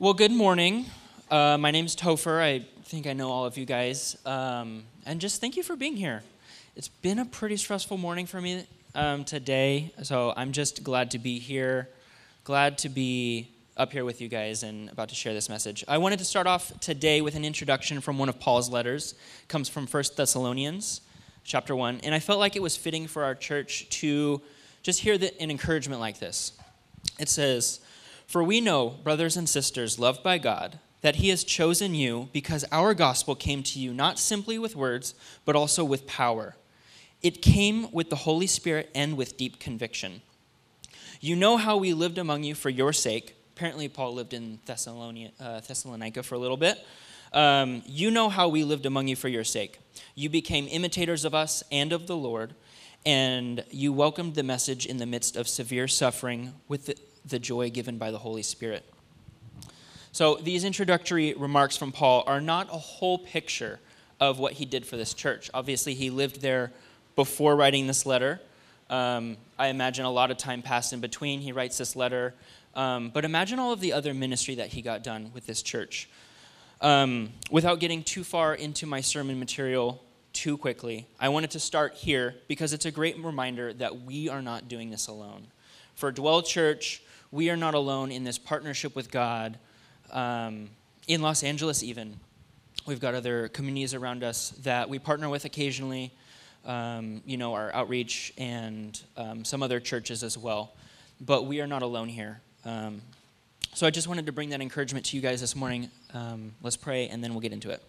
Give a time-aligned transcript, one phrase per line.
[0.00, 0.86] Well, good morning.
[1.30, 2.40] Uh, my name's Topher.
[2.40, 4.16] I think I know all of you guys.
[4.26, 6.24] Um, and just thank you for being here.
[6.74, 11.20] It's been a pretty stressful morning for me um, today, so I'm just glad to
[11.20, 11.90] be here,
[12.42, 15.84] glad to be up here with you guys and about to share this message.
[15.86, 19.12] I wanted to start off today with an introduction from one of Paul's letters.
[19.42, 21.02] It comes from 1 Thessalonians
[21.44, 24.42] chapter 1, and I felt like it was fitting for our church to
[24.82, 26.50] just hear the, an encouragement like this.
[27.20, 27.78] It says,
[28.26, 32.64] For we know, brothers and sisters, loved by God, that He has chosen you because
[32.72, 36.56] our gospel came to you not simply with words, but also with power.
[37.22, 40.22] It came with the Holy Spirit and with deep conviction.
[41.20, 43.34] You know how we lived among you for your sake.
[43.56, 46.84] Apparently, Paul lived in Thessalonica, uh, Thessalonica for a little bit.
[47.32, 49.78] Um, you know how we lived among you for your sake.
[50.14, 52.54] You became imitators of us and of the Lord,
[53.06, 57.70] and you welcomed the message in the midst of severe suffering with the, the joy
[57.70, 58.84] given by the Holy Spirit.
[60.12, 63.80] So, these introductory remarks from Paul are not a whole picture
[64.20, 65.50] of what he did for this church.
[65.52, 66.72] Obviously, he lived there
[67.16, 68.40] before writing this letter.
[68.90, 71.40] Um, I imagine a lot of time passed in between.
[71.40, 72.34] He writes this letter.
[72.74, 76.08] Um, but imagine all of the other ministry that he got done with this church.
[76.80, 81.94] Um, without getting too far into my sermon material too quickly, I wanted to start
[81.94, 85.46] here because it's a great reminder that we are not doing this alone.
[85.94, 89.58] For Dwell Church, we are not alone in this partnership with God.
[90.10, 90.70] Um,
[91.06, 92.18] in Los Angeles, even,
[92.86, 96.12] we've got other communities around us that we partner with occasionally.
[96.64, 100.72] Um, you know, our outreach and um, some other churches as well.
[101.20, 102.40] But we are not alone here.
[102.64, 103.02] Um,
[103.74, 105.90] so I just wanted to bring that encouragement to you guys this morning.
[106.14, 107.82] Um, let's pray, and then we'll get into it.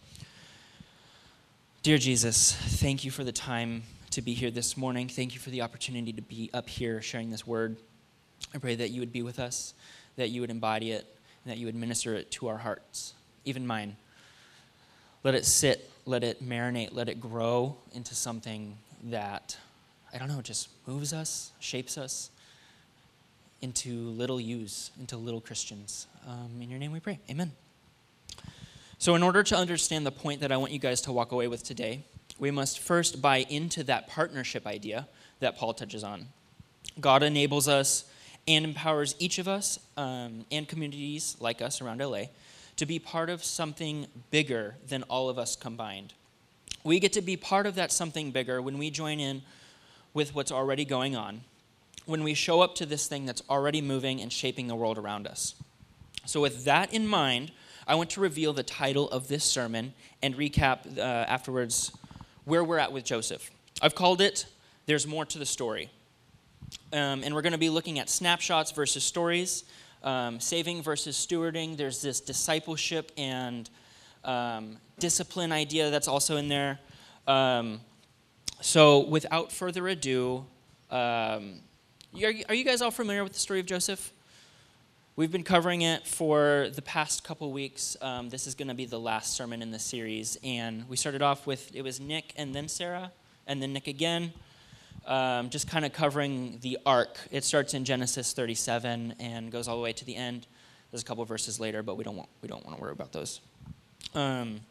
[1.83, 5.07] Dear Jesus, thank you for the time to be here this morning.
[5.07, 7.77] Thank you for the opportunity to be up here sharing this word.
[8.53, 9.73] I pray that you would be with us,
[10.15, 11.05] that you would embody it,
[11.43, 13.95] and that you would minister it to our hearts, even mine.
[15.23, 19.57] Let it sit, let it marinate, let it grow into something that,
[20.13, 22.29] I don't know, just moves us, shapes us
[23.61, 26.07] into little yous, into little Christians.
[26.27, 27.19] Um, in your name we pray.
[27.29, 27.51] Amen.
[28.97, 31.47] So, in order to understand the point that I want you guys to walk away
[31.47, 32.03] with today,
[32.39, 35.07] we must first buy into that partnership idea
[35.39, 36.27] that Paul touches on.
[37.00, 38.06] God enables us
[38.47, 42.25] and empowers each of us um, and communities like us around LA
[42.78, 46.13] to be part of something bigger than all of us combined.
[46.83, 49.41] We get to be part of that something bigger when we join in
[50.13, 51.41] with what's already going on,
[52.06, 55.25] when we show up to this thing that's already moving and shaping the world around
[55.25, 55.56] us.
[56.25, 57.51] So, with that in mind,
[57.88, 61.91] I want to reveal the title of this sermon and recap uh, afterwards
[62.45, 63.51] where we're at with Joseph.
[63.81, 64.45] I've called it
[64.85, 65.89] There's More to the Story.
[66.93, 69.65] Um, and we're going to be looking at snapshots versus stories,
[70.03, 71.77] um, saving versus stewarding.
[71.77, 73.69] There's this discipleship and
[74.23, 76.79] um, discipline idea that's also in there.
[77.27, 77.81] Um,
[78.61, 80.45] so, without further ado,
[80.89, 81.61] um,
[82.13, 84.13] are, you, are you guys all familiar with the story of Joseph?
[85.17, 87.95] We've been covering it for the past couple weeks.
[88.01, 90.37] Um, this is going to be the last sermon in the series.
[90.43, 93.11] And we started off with it was Nick and then Sarah,
[93.47, 94.33] and then Nick again.
[95.05, 97.17] Um, just kind of covering the arc.
[97.29, 100.47] It starts in Genesis 37 and goes all the way to the end.
[100.89, 103.11] There's a couple verses later, but we don't want, we don't want to worry about
[103.11, 103.39] those.
[104.15, 104.61] Um,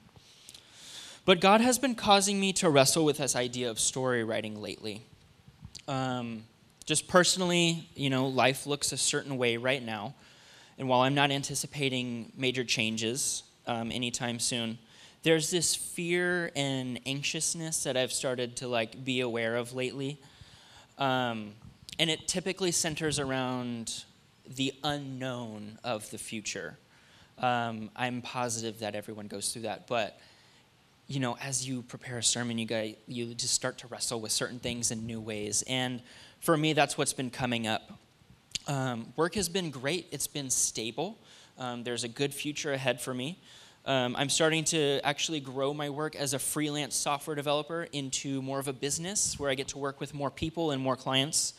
[1.25, 5.03] but God has been causing me to wrestle with this idea of story writing lately.
[5.87, 6.45] Um,
[6.85, 10.15] just personally, you know, life looks a certain way right now.
[10.79, 14.79] And while I'm not anticipating major changes um, anytime soon,
[15.25, 20.21] there's this fear and anxiousness that I've started to like be aware of lately.
[20.99, 21.55] Um,
[21.99, 24.05] and it typically centers around
[24.47, 26.77] the unknown of the future.
[27.39, 30.21] Um, I'm positive that everyone goes through that, but
[31.07, 34.59] you know, as you prepare a sermon, you you just start to wrestle with certain
[34.59, 35.65] things in new ways.
[35.67, 36.01] And
[36.41, 37.99] for me, that's what's been coming up.
[38.67, 40.07] Um, work has been great.
[40.13, 41.19] It's been stable.
[41.59, 43.39] Um, there's a good future ahead for me.
[43.87, 48.59] Um, I'm starting to actually grow my work as a freelance software developer into more
[48.59, 51.53] of a business where I get to work with more people and more clients.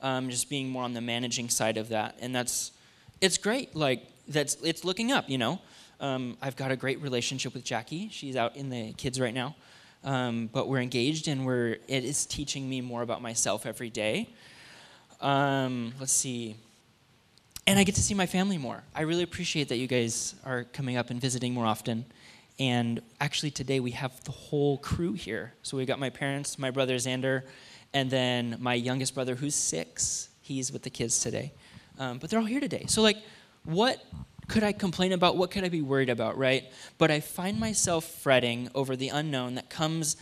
[0.00, 2.72] Um, just being more on the managing side of that, and that's
[3.20, 3.74] it's great.
[3.74, 5.30] Like that's it's looking up.
[5.30, 5.60] You know,
[5.98, 8.10] um, I've got a great relationship with Jackie.
[8.10, 9.56] She's out in the kids right now,
[10.04, 14.28] um, but we're engaged, and we're it is teaching me more about myself every day.
[15.22, 16.56] Um, let's see.
[17.66, 18.82] And I get to see my family more.
[18.94, 22.04] I really appreciate that you guys are coming up and visiting more often.
[22.58, 25.54] And actually, today we have the whole crew here.
[25.62, 27.42] So we've got my parents, my brother Xander,
[27.94, 30.28] and then my youngest brother who's six.
[30.42, 31.52] He's with the kids today.
[31.98, 32.84] Um, but they're all here today.
[32.86, 33.16] So, like,
[33.64, 34.04] what
[34.46, 35.38] could I complain about?
[35.38, 36.64] What could I be worried about, right?
[36.98, 40.16] But I find myself fretting over the unknown that comes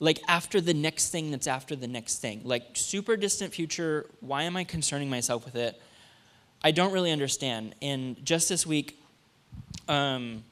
[0.00, 2.42] like after the next thing that's after the next thing.
[2.44, 5.80] Like super distant future, why am I concerning myself with it?
[6.64, 7.74] I don't really understand.
[7.82, 8.98] And just this week,
[9.86, 10.42] um,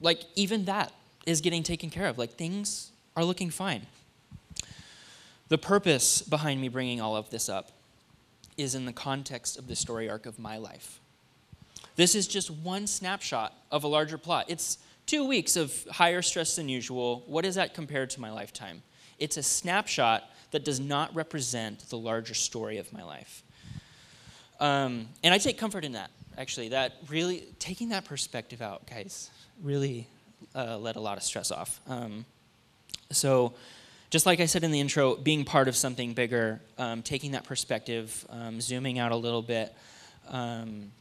[0.00, 0.92] like even that
[1.26, 2.18] is getting taken care of.
[2.18, 3.86] Like things are looking fine.
[5.48, 7.70] The purpose behind me bringing all of this up
[8.58, 11.00] is in the context of the story arc of my life.
[11.96, 14.46] This is just one snapshot of a larger plot.
[14.48, 17.22] It's two weeks of higher stress than usual.
[17.26, 18.82] What is that compared to my lifetime?
[19.18, 23.42] It's a snapshot that does not represent the larger story of my life.
[24.60, 26.70] Um, and I take comfort in that, actually.
[26.70, 29.30] That really, taking that perspective out, guys,
[29.62, 30.06] really
[30.54, 31.80] uh, let a lot of stress off.
[31.88, 32.24] Um,
[33.10, 33.54] so,
[34.10, 37.44] just like I said in the intro, being part of something bigger, um, taking that
[37.44, 39.74] perspective, um, zooming out a little bit,
[40.28, 40.92] um,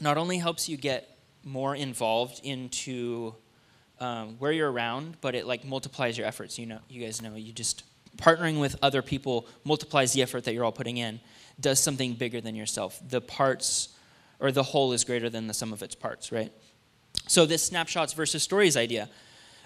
[0.00, 3.34] not only helps you get more involved into
[4.00, 6.58] um, where you're around, but it like multiplies your efforts.
[6.58, 7.84] You know, you guys know, you just
[8.16, 11.20] partnering with other people multiplies the effort that you're all putting in.
[11.60, 13.00] Does something bigger than yourself.
[13.08, 13.90] The parts
[14.40, 16.52] or the whole is greater than the sum of its parts, right?
[17.26, 19.08] So this snapshots versus stories idea.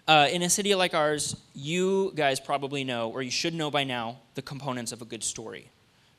[0.09, 3.85] Uh, in a city like ours, you guys probably know, or you should know by
[3.85, 5.71] now, the components of a good story,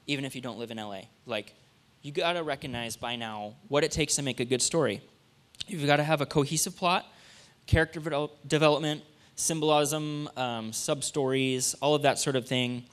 [0.07, 1.01] even if you don't live in LA.
[1.25, 1.53] Like,
[2.01, 5.01] you got to recognize by now what it takes to make a good story.
[5.67, 7.05] You've got to have a cohesive plot,
[7.65, 7.99] character
[8.47, 9.01] development,
[9.35, 12.85] symbolism, um, sub stories, all of that sort of thing.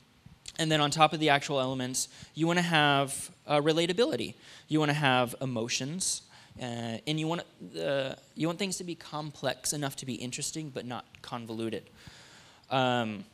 [0.61, 4.35] And then on top of the actual elements, you want to have uh, relatability.
[4.69, 6.21] You want to have emotions,
[6.61, 7.41] uh, and you want
[7.83, 11.89] uh, you want things to be complex enough to be interesting, but not convoluted.
[12.71, 13.25] Um,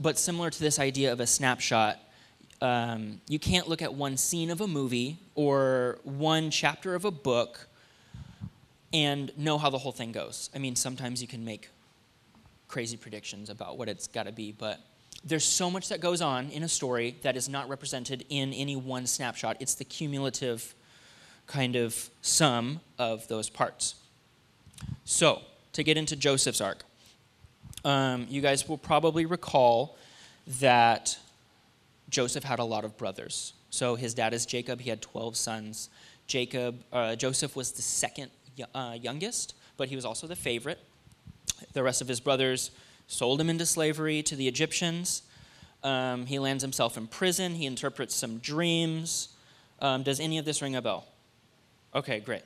[0.00, 2.00] but similar to this idea of a snapshot,
[2.60, 7.12] um, you can't look at one scene of a movie or one chapter of a
[7.12, 7.68] book
[8.92, 10.50] and know how the whole thing goes.
[10.52, 11.68] I mean, sometimes you can make
[12.66, 14.80] crazy predictions about what it's got to be, but
[15.24, 18.76] there's so much that goes on in a story that is not represented in any
[18.76, 19.56] one snapshot.
[19.60, 20.74] It's the cumulative
[21.46, 23.94] kind of sum of those parts.
[25.04, 25.42] So,
[25.72, 26.84] to get into Joseph's arc,
[27.84, 29.98] um, you guys will probably recall
[30.60, 31.18] that
[32.10, 33.54] Joseph had a lot of brothers.
[33.70, 34.80] So his dad is Jacob.
[34.80, 35.88] He had 12 sons.
[36.26, 38.30] Jacob, uh, Joseph was the second
[38.74, 40.78] uh, youngest, but he was also the favorite.
[41.72, 42.70] The rest of his brothers
[43.06, 45.22] sold him into slavery to the Egyptians.
[45.82, 47.54] Um, he lands himself in prison.
[47.54, 49.28] He interprets some dreams.
[49.80, 51.06] Um, does any of this ring a bell?
[51.94, 52.42] Okay, great.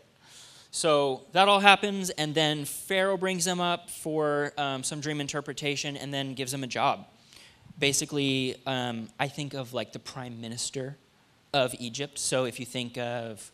[0.71, 5.97] So that all happens, and then Pharaoh brings him up for um, some dream interpretation
[5.97, 7.07] and then gives him a job
[7.79, 10.97] basically, um, I think of like the prime minister
[11.53, 12.19] of Egypt.
[12.19, 13.51] So if you think of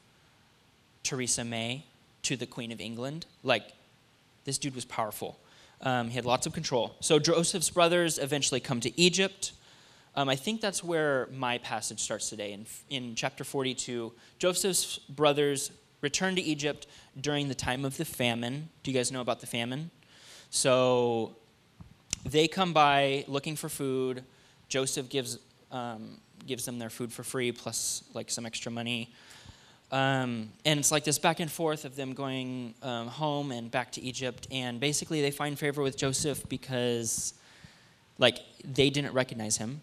[1.02, 1.84] Theresa May
[2.22, 3.72] to the Queen of England, like
[4.44, 5.38] this dude was powerful.
[5.84, 6.96] Um, he had lots of control.
[7.00, 9.52] So Joseph's brothers eventually come to Egypt.
[10.16, 12.52] Um, I think that's where my passage starts today.
[12.52, 15.70] In, in chapter 42, Joseph's brothers
[16.00, 16.86] return to Egypt
[17.20, 18.70] during the time of the famine.
[18.82, 19.90] Do you guys know about the famine?
[20.50, 21.36] So
[22.24, 24.24] they come by looking for food.
[24.68, 25.38] Joseph gives,
[25.70, 29.12] um, gives them their food for free plus like some extra money.
[29.94, 33.92] Um, and it's like this back and forth of them going um, home and back
[33.92, 34.48] to Egypt.
[34.50, 37.32] And basically, they find favor with Joseph because,
[38.18, 39.82] like, they didn't recognize him.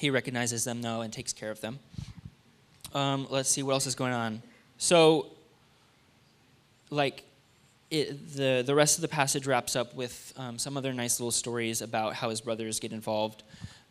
[0.00, 1.78] He recognizes them, though, and takes care of them.
[2.92, 4.42] Um, let's see what else is going on.
[4.78, 5.28] So,
[6.90, 7.22] like,
[7.92, 11.30] it, the, the rest of the passage wraps up with um, some other nice little
[11.30, 13.44] stories about how his brothers get involved.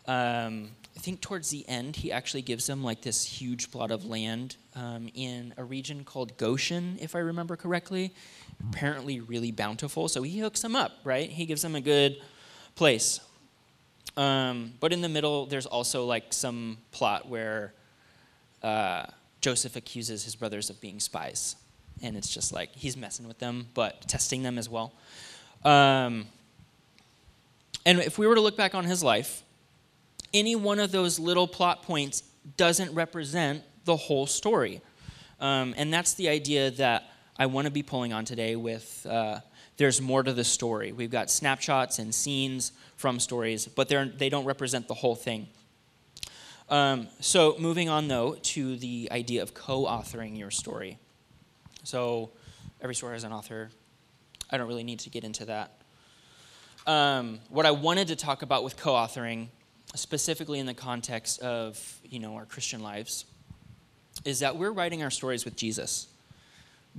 [0.06, 4.06] Um, I think towards the end, he actually gives them like this huge plot of
[4.06, 8.14] land um, in a region called Goshen, if I remember correctly.
[8.72, 10.08] Apparently, really bountiful.
[10.08, 11.30] So he hooks them up, right?
[11.30, 12.18] He gives them a good
[12.76, 13.20] place.
[14.16, 17.74] Um, but in the middle, there's also like some plot where
[18.64, 19.08] uh,
[19.42, 21.58] Joseph accuses his brothers of being spies
[22.02, 24.94] and it's just like he's messing with them, but testing them as well.
[25.64, 26.28] Um,
[27.86, 29.44] and if we were to look back on his life,
[30.36, 32.22] any one of those little plot points
[32.58, 34.82] doesn't represent the whole story.
[35.40, 39.40] Um, and that's the idea that I want to be pulling on today with uh,
[39.78, 40.92] there's more to the story.
[40.92, 45.48] We've got snapshots and scenes from stories, but they're, they don't represent the whole thing.
[46.70, 50.98] Um, so, moving on though to the idea of co authoring your story.
[51.84, 52.32] So
[52.82, 53.70] every story has an author.
[54.50, 55.80] I don't really need to get into that.
[56.88, 59.48] Um, what I wanted to talk about with co-authoring,
[59.96, 63.26] specifically in the context of you know our Christian lives,
[64.24, 66.08] is that we're writing our stories with Jesus.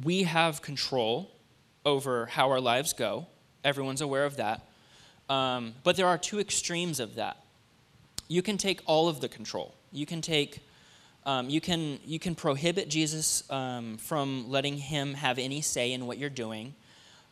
[0.03, 1.31] we have control
[1.85, 3.27] over how our lives go.
[3.65, 4.63] Everyone's aware of that.
[5.29, 7.39] Um, but there are two extremes of that.
[8.29, 9.75] You can take all of the control.
[9.93, 10.61] You can take,
[11.25, 16.07] um, you can you can prohibit Jesus um, from letting him have any say in
[16.07, 16.75] what you're doing,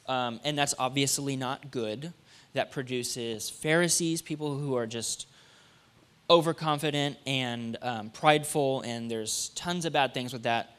[0.09, 2.13] um, and that's obviously not good.
[2.55, 5.27] That produces Pharisees, people who are just
[6.29, 10.75] overconfident and um, prideful, and there's tons of bad things with that.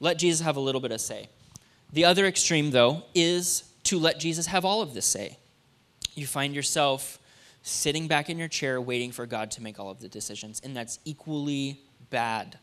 [0.00, 1.28] Let Jesus have a little bit of say.
[1.92, 5.38] The other extreme, though, is to let Jesus have all of the say.
[6.14, 7.18] You find yourself
[7.62, 10.76] sitting back in your chair waiting for God to make all of the decisions, and
[10.76, 11.80] that's equally
[12.10, 12.58] bad.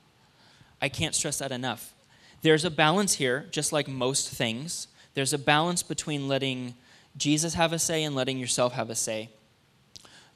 [0.81, 1.93] I can't stress that enough.
[2.41, 4.87] There's a balance here, just like most things.
[5.13, 6.75] There's a balance between letting
[7.17, 9.29] Jesus have a say and letting yourself have a say.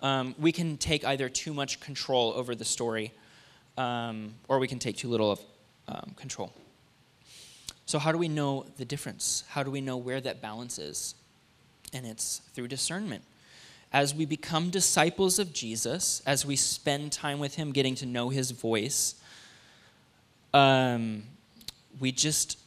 [0.04, 3.14] Um, we can take either too much control over the story,
[3.78, 5.40] um, or we can take too little of
[5.88, 6.54] um, control.
[7.86, 9.46] So, how do we know the difference?
[9.48, 11.16] How do we know where that balance is?
[11.94, 13.24] And it's through discernment.
[13.94, 18.30] As we become disciples of Jesus, as we spend time with Him, getting to know
[18.30, 19.16] His voice,
[20.54, 21.24] um,
[22.00, 22.60] we just,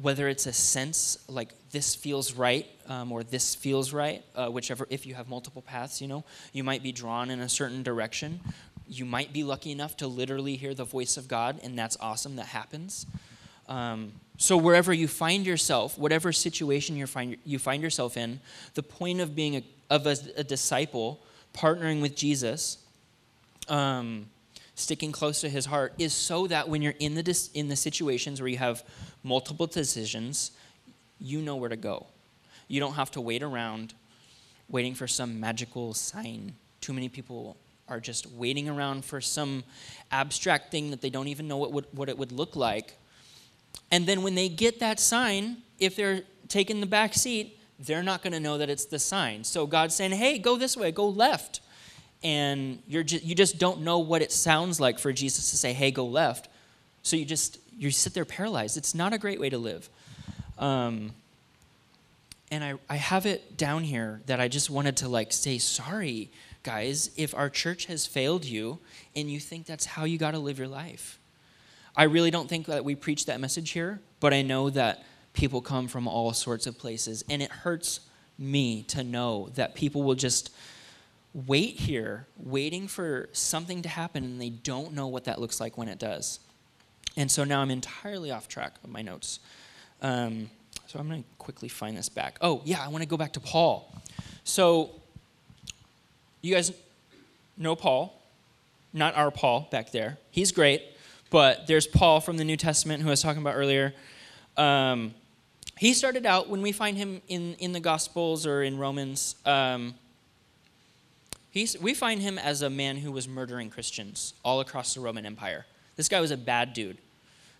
[0.00, 4.86] whether it's a sense like this feels right um, or this feels right, uh, whichever,
[4.90, 8.40] if you have multiple paths, you know, you might be drawn in a certain direction.
[8.88, 12.36] You might be lucky enough to literally hear the voice of God, and that's awesome,
[12.36, 13.06] that happens.
[13.68, 18.40] Um, so wherever you find yourself, whatever situation you find you find yourself in,
[18.74, 21.20] the point of being a, of a, a disciple,
[21.52, 22.78] partnering with Jesus,
[23.68, 24.30] um,
[24.74, 28.40] sticking close to His heart, is so that when you're in the in the situations
[28.40, 28.82] where you have
[29.22, 30.52] multiple decisions,
[31.20, 32.06] you know where to go.
[32.68, 33.94] You don't have to wait around,
[34.68, 36.54] waiting for some magical sign.
[36.80, 37.56] Too many people
[37.88, 39.64] are just waiting around for some
[40.12, 42.98] abstract thing that they don't even know what, would, what it would look like
[43.90, 48.22] and then when they get that sign, if they're taking the back seat, they're not
[48.22, 49.44] going to know that it's the sign.
[49.44, 51.60] So God's saying, hey, go this way, go left.
[52.22, 55.72] And you're just, you just don't know what it sounds like for Jesus to say,
[55.72, 56.48] hey, go left.
[57.02, 58.76] So you just, you sit there paralyzed.
[58.76, 59.88] It's not a great way to live.
[60.58, 61.12] Um,
[62.50, 66.30] and I, I have it down here that I just wanted to like say, sorry,
[66.62, 68.78] guys, if our church has failed you
[69.14, 71.18] and you think that's how you got to live your life.
[71.96, 75.60] I really don't think that we preach that message here, but I know that people
[75.60, 77.24] come from all sorts of places.
[77.28, 78.00] And it hurts
[78.38, 80.52] me to know that people will just
[81.34, 85.76] wait here, waiting for something to happen, and they don't know what that looks like
[85.76, 86.40] when it does.
[87.16, 89.40] And so now I'm entirely off track of my notes.
[90.00, 90.50] Um,
[90.88, 92.38] so I'm going to quickly find this back.
[92.40, 93.94] Oh, yeah, I want to go back to Paul.
[94.42, 94.90] So
[96.40, 96.72] you guys
[97.58, 98.18] know Paul,
[98.94, 100.16] not our Paul back there.
[100.30, 100.82] He's great.
[101.28, 103.92] But there's Paul from the New Testament who I was talking about earlier.
[104.56, 105.12] Um,
[105.76, 109.36] he started out when we find him in, in the Gospels or in Romans.
[109.44, 109.94] Um,
[111.50, 115.26] he's, we find him as a man who was murdering Christians all across the Roman
[115.26, 115.66] Empire.
[115.96, 116.96] This guy was a bad dude.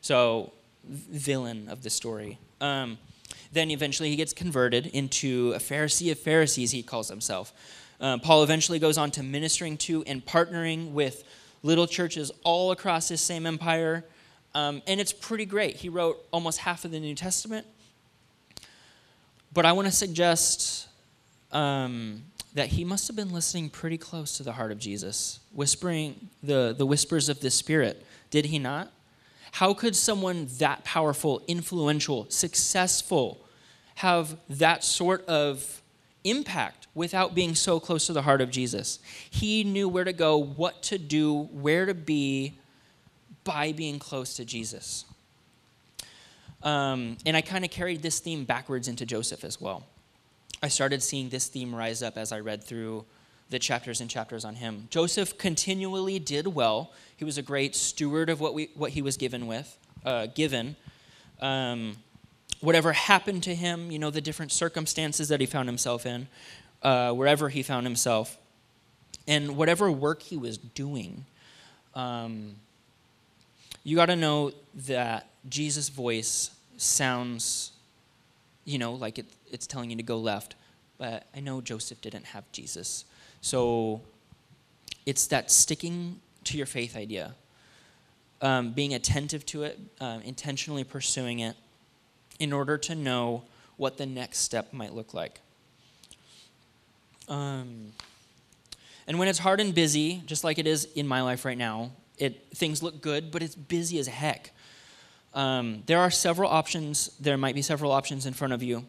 [0.01, 0.53] So,
[0.89, 2.39] villain of the story.
[2.63, 2.97] Um,
[3.53, 7.53] then eventually he gets converted into a Pharisee of Pharisees, he calls himself.
[8.01, 11.25] Uh, Paul eventually goes on to ministering to and partnering with
[11.63, 14.05] little churches all across this same empire.
[14.55, 15.77] Um, and it's pretty great.
[15.77, 17.67] He wrote almost half of the New Testament.
[19.53, 20.89] But I want to suggest
[21.53, 22.23] um,
[22.55, 26.75] that he must have been listening pretty close to the heart of Jesus, whispering the,
[26.77, 28.05] the whispers of the Spirit.
[28.31, 28.93] Did he not?
[29.53, 33.45] How could someone that powerful, influential, successful
[33.97, 35.83] have that sort of
[36.25, 38.99] impact without being so close to the heart of Jesus.
[39.31, 42.59] He knew where to go, what to do, where to be
[43.45, 45.05] by being close to Jesus.
[46.63, 49.85] Um, and I kind of carried this theme backwards into Joseph as well.
[50.63, 53.05] I started seeing this theme rise up as I read through
[53.51, 54.89] the chapters and chapters on him.
[54.91, 56.93] Joseph continually did well.
[57.17, 60.77] He was a great steward of what, we, what he was given with, uh, given.
[61.41, 61.97] Um,
[62.61, 66.29] whatever happened to him, you know, the different circumstances that he found himself in,
[66.83, 68.37] uh, wherever he found himself,
[69.27, 71.25] and whatever work he was doing,
[71.95, 72.57] um,
[73.85, 74.53] you got to know
[74.87, 77.73] that Jesus' voice sounds,
[78.65, 80.55] you know, like it, it's telling you to go left.
[80.99, 83.05] But I know Joseph didn't have Jesus.
[83.41, 84.03] So
[85.07, 87.35] it's that sticking to your faith idea,
[88.41, 91.57] um, being attentive to it, um, intentionally pursuing it
[92.39, 93.45] in order to know
[93.77, 95.41] what the next step might look like.
[97.29, 97.93] Um,
[99.07, 101.91] and when it's hard and busy, just like it is in my life right now,
[102.19, 104.51] it things look good, but it's busy as heck.
[105.35, 107.11] Um, there are several options.
[107.21, 108.85] There might be several options in front of you.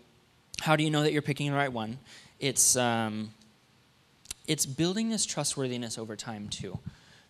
[0.62, 2.00] How do you know that you're picking the right one?
[2.39, 3.32] It's um,
[4.50, 6.79] it's building this trustworthiness over time too.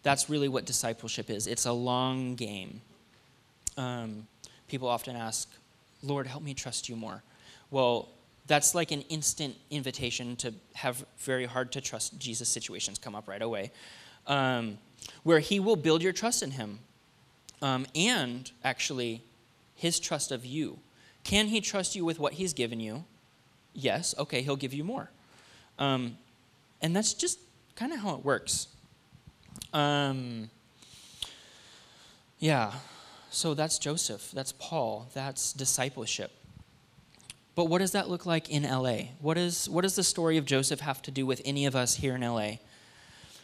[0.03, 1.47] That's really what discipleship is.
[1.47, 2.81] It's a long game.
[3.75, 4.25] Um,
[4.69, 5.49] people often ask,
[6.01, 7.21] "Lord, help me trust you more."
[7.71, 8.07] Well,
[8.47, 13.27] that's like an instant invitation to have very hard to trust Jesus situations come up
[13.27, 13.71] right away,
[14.25, 14.77] um,
[15.23, 16.79] where He will build your trust in Him,
[17.61, 19.21] um, and actually,
[19.75, 20.79] His trust of you.
[21.25, 23.03] Can He trust you with what He's given you?
[23.73, 24.15] Yes.
[24.17, 25.11] Okay, He'll give you more.
[25.77, 26.17] Um,
[26.81, 27.39] and that's just
[27.75, 28.67] kind of how it works.
[29.73, 30.49] Um,
[32.39, 32.73] yeah,
[33.29, 36.31] so that's Joseph, that's Paul, that's discipleship.
[37.55, 39.09] But what does that look like in LA?
[39.19, 41.95] What, is, what does the story of Joseph have to do with any of us
[41.95, 42.53] here in LA?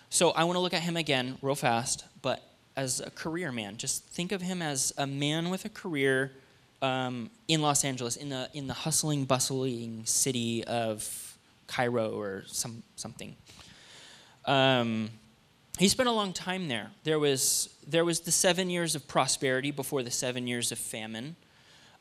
[0.09, 2.41] So I want to look at him again real fast, but
[2.75, 3.77] as a career man.
[3.77, 6.31] Just think of him as a man with a career
[6.81, 11.24] um, in Los Angeles, in the, in the hustling, bustling city of
[11.67, 13.35] Cairo or some, something.
[14.45, 15.09] Um,
[15.77, 16.91] he spent a long time there.
[17.03, 21.35] There was, there was the seven years of prosperity before the seven years of famine.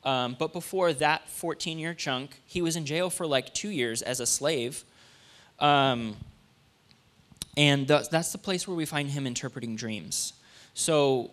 [0.03, 4.01] Um, but before that 14 year chunk, he was in jail for like two years
[4.01, 4.83] as a slave.
[5.59, 6.15] Um,
[7.57, 10.33] and th- that's the place where we find him interpreting dreams.
[10.73, 11.31] So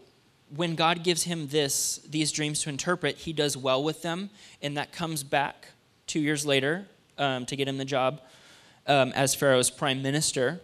[0.54, 4.76] when God gives him this, these dreams to interpret, he does well with them, and
[4.76, 5.68] that comes back
[6.06, 6.86] two years later
[7.18, 8.20] um, to get him the job
[8.86, 10.60] um, as Pharaoh's prime minister.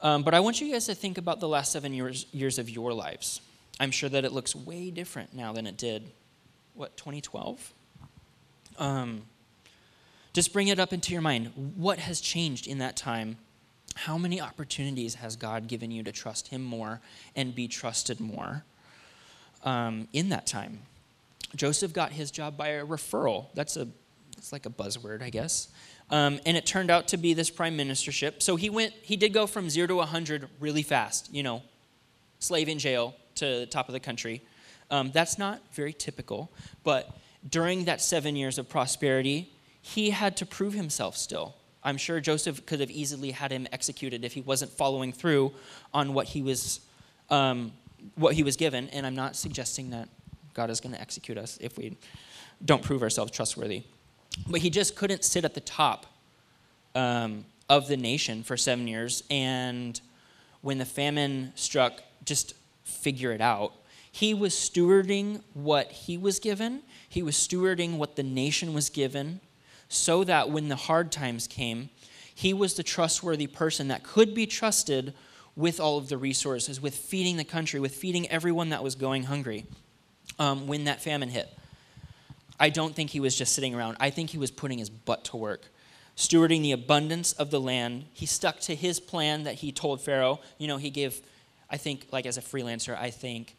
[0.00, 2.68] Um, but I want you guys to think about the last seven years, years of
[2.68, 3.40] your lives.
[3.78, 6.10] I'm sure that it looks way different now than it did,
[6.74, 7.72] what, 2012?
[8.78, 9.22] Um,
[10.32, 11.52] just bring it up into your mind.
[11.76, 13.36] What has changed in that time?
[13.94, 17.00] How many opportunities has God given you to trust Him more
[17.36, 18.64] and be trusted more
[19.64, 20.80] um, in that time?
[21.54, 23.46] Joseph got his job by a referral.
[23.54, 23.88] That's a,
[24.42, 25.68] it's like a buzzword, I guess.
[26.10, 28.42] Um, and it turned out to be this prime ministership.
[28.42, 31.62] So he went, he did go from zero to 100 really fast, you know,
[32.40, 34.42] slave in jail to the top of the country.
[34.90, 36.50] Um, that's not very typical,
[36.82, 37.16] but
[37.48, 41.54] during that seven years of prosperity, he had to prove himself still.
[41.84, 45.52] I'm sure Joseph could have easily had him executed if he wasn't following through
[45.94, 46.80] on what he was,
[47.30, 47.72] um,
[48.16, 48.88] what he was given.
[48.88, 50.08] And I'm not suggesting that
[50.52, 51.96] God is going to execute us if we
[52.64, 53.84] don't prove ourselves trustworthy.
[54.46, 56.06] But he just couldn't sit at the top
[56.94, 59.22] um, of the nation for seven years.
[59.30, 60.00] And
[60.60, 63.72] when the famine struck, just figure it out.
[64.10, 69.40] He was stewarding what he was given, he was stewarding what the nation was given,
[69.88, 71.88] so that when the hard times came,
[72.34, 75.14] he was the trustworthy person that could be trusted
[75.56, 79.24] with all of the resources, with feeding the country, with feeding everyone that was going
[79.24, 79.66] hungry
[80.38, 81.48] um, when that famine hit.
[82.62, 83.96] I don't think he was just sitting around.
[83.98, 85.66] I think he was putting his butt to work,
[86.16, 88.04] stewarding the abundance of the land.
[88.12, 90.38] He stuck to his plan that he told Pharaoh.
[90.58, 91.20] You know, he gave,
[91.68, 93.56] I think, like as a freelancer, I think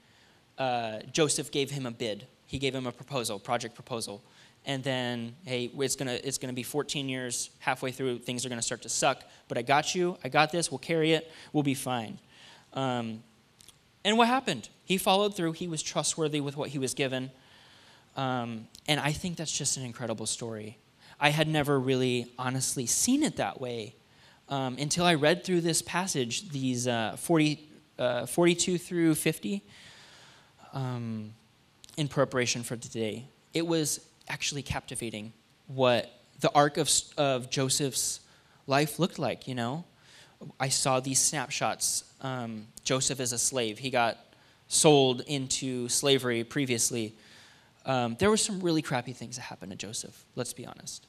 [0.57, 2.27] uh, Joseph gave him a bid.
[2.47, 4.23] He gave him a proposal, project proposal.
[4.65, 7.49] And then, hey, it's gonna it's gonna be 14 years.
[7.59, 9.25] Halfway through, things are gonna start to suck.
[9.49, 10.17] But I got you.
[10.23, 10.71] I got this.
[10.71, 11.29] We'll carry it.
[11.51, 12.19] We'll be fine.
[12.71, 13.21] Um,
[14.05, 14.69] and what happened?
[14.85, 15.51] He followed through.
[15.51, 17.31] He was trustworthy with what he was given.
[18.15, 20.77] Um, and I think that's just an incredible story.
[21.19, 23.95] I had never really honestly seen it that way
[24.49, 29.63] um, until I read through this passage, these uh, 40, uh, 42 through 50,
[30.73, 31.33] um,
[31.97, 33.25] in preparation for today.
[33.53, 35.33] It was actually captivating
[35.67, 38.19] what the arc of, of Joseph's
[38.67, 39.85] life looked like, you know?
[40.59, 42.03] I saw these snapshots.
[42.21, 43.79] Um, Joseph is a slave.
[43.79, 44.17] He got
[44.67, 47.15] sold into slavery previously.
[47.85, 51.05] Um, there were some really crappy things that happened to Joseph, let's be honest.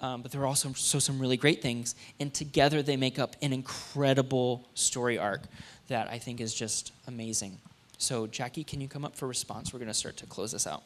[0.00, 3.36] Um, but there were also so some really great things, and together they make up
[3.42, 5.42] an incredible story arc
[5.88, 7.58] that I think is just amazing.
[7.98, 9.72] So, Jackie, can you come up for response?
[9.72, 10.82] We're going to start to close this out.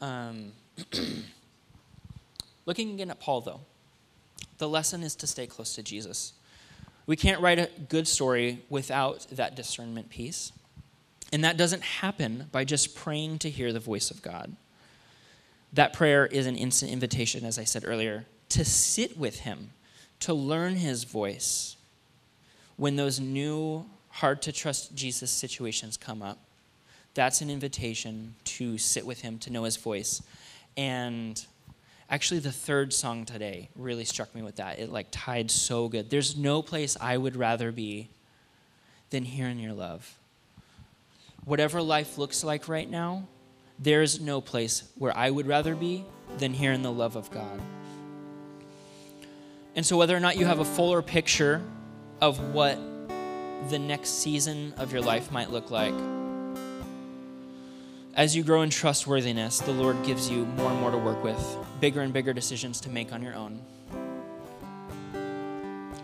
[0.00, 0.52] Um,
[2.66, 3.60] looking again at Paul, though,
[4.58, 6.32] the lesson is to stay close to Jesus.
[7.06, 10.52] We can't write a good story without that discernment piece.
[11.32, 14.54] And that doesn't happen by just praying to hear the voice of God.
[15.72, 19.70] That prayer is an instant invitation, as I said earlier, to sit with Him,
[20.20, 21.76] to learn His voice
[22.76, 26.38] when those new, hard to trust Jesus situations come up.
[27.14, 30.22] That's an invitation to sit with Him, to know His voice.
[30.76, 31.44] And
[32.08, 34.78] actually, the third song today really struck me with that.
[34.78, 36.08] It like tied so good.
[36.08, 38.08] There's no place I would rather be
[39.10, 40.16] than here in your love
[41.46, 43.26] whatever life looks like right now,
[43.78, 46.04] there's no place where I would rather be
[46.38, 47.60] than here in the love of God.
[49.74, 51.62] And so, whether or not you have a fuller picture
[52.20, 52.78] of what
[53.70, 55.94] the next season of your life might look like,
[58.14, 61.56] as you grow in trustworthiness, the Lord gives you more and more to work with,
[61.80, 63.60] bigger and bigger decisions to make on your own,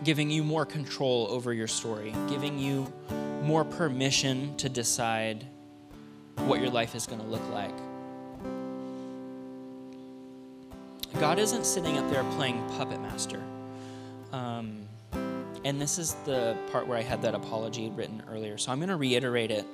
[0.05, 2.93] giving you more control over your story, giving you
[3.43, 5.47] more permission to decide
[6.37, 7.75] what your life is going to look like.
[11.21, 13.43] God isn't sitting up there playing puppet master.
[14.33, 14.89] Um,
[15.65, 18.59] and this is the part where I had that apology written earlier.
[18.59, 19.67] So I'm going to reiterate it.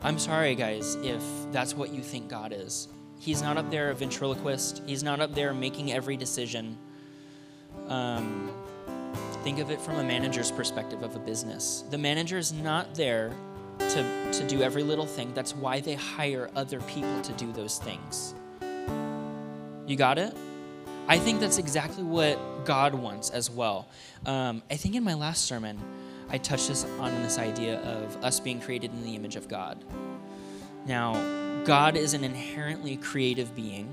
[0.00, 2.88] I'm sorry, guys, if that's what you think God is.
[3.18, 6.78] He's not up there a ventriloquist, He's not up there making every decision.
[7.88, 8.47] Um,
[9.42, 11.84] think of it from a manager's perspective of a business.
[11.90, 13.32] The manager is not there
[13.78, 15.32] to, to do every little thing.
[15.34, 18.34] That's why they hire other people to do those things.
[19.86, 20.34] You got it?
[21.06, 23.88] I think that's exactly what God wants as well.
[24.26, 25.78] Um, I think in my last sermon,
[26.28, 29.82] I touched this on this idea of us being created in the image of God.
[30.84, 33.88] Now, God is an inherently creative being.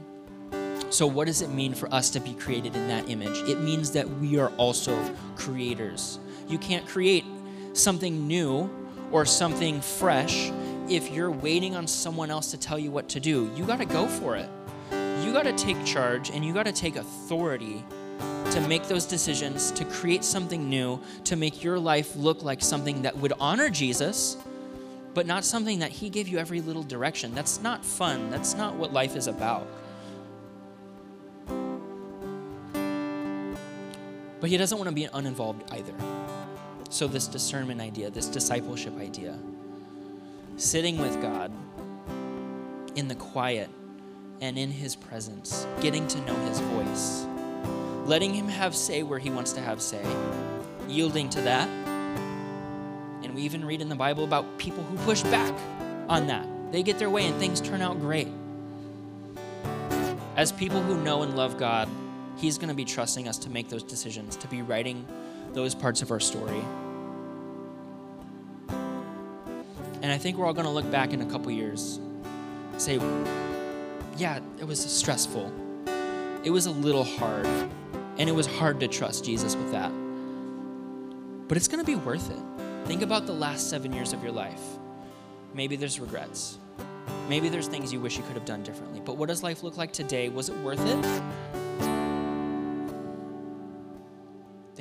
[0.89, 3.37] So, what does it mean for us to be created in that image?
[3.49, 4.97] It means that we are also
[5.35, 6.19] creators.
[6.47, 7.25] You can't create
[7.73, 8.69] something new
[9.11, 10.51] or something fresh
[10.89, 13.51] if you're waiting on someone else to tell you what to do.
[13.55, 14.49] You got to go for it.
[15.23, 17.83] You got to take charge and you got to take authority
[18.51, 23.01] to make those decisions, to create something new, to make your life look like something
[23.01, 24.37] that would honor Jesus,
[25.13, 27.33] but not something that He gave you every little direction.
[27.33, 28.29] That's not fun.
[28.29, 29.67] That's not what life is about.
[34.45, 35.95] But He doesn't want to be uninvolved either.
[36.91, 39.39] So, this discernment idea, this discipleship idea,
[40.55, 41.51] sitting with God
[42.93, 43.71] in the quiet
[44.41, 47.25] and in His presence, getting to know His voice,
[48.05, 50.05] letting Him have say where He wants to have say,
[50.87, 51.67] yielding to that.
[53.23, 55.59] And we even read in the Bible about people who push back
[56.07, 56.45] on that.
[56.71, 58.27] They get their way and things turn out great.
[60.37, 61.89] As people who know and love God,
[62.37, 65.05] He's going to be trusting us to make those decisions, to be writing
[65.53, 66.61] those parts of our story.
[70.01, 71.99] And I think we're all going to look back in a couple years,
[72.77, 72.99] say,
[74.17, 75.51] yeah, it was stressful.
[76.43, 77.47] It was a little hard.
[78.17, 79.91] And it was hard to trust Jesus with that.
[81.47, 82.39] But it's going to be worth it.
[82.87, 84.61] Think about the last seven years of your life.
[85.53, 86.59] Maybe there's regrets.
[87.29, 89.01] Maybe there's things you wish you could have done differently.
[89.03, 90.29] But what does life look like today?
[90.29, 91.64] Was it worth it?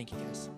[0.07, 0.51] Thank you, guys.